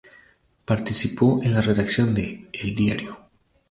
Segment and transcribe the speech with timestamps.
[0.65, 3.29] Participó en la redacción de "El Diario".